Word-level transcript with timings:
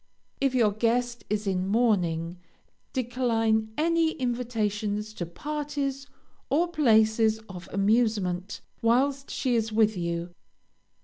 If 0.39 0.55
your 0.55 0.71
guest 0.71 1.25
is 1.29 1.45
in 1.45 1.67
mourning, 1.67 2.39
decline 2.91 3.71
any 3.77 4.13
invitations 4.13 5.13
to 5.13 5.27
parties 5.27 6.07
or 6.49 6.67
places 6.69 7.37
of 7.47 7.69
amusement 7.71 8.61
whilst 8.81 9.29
she 9.29 9.53
is 9.55 9.71
with 9.71 9.95
you. 9.95 10.33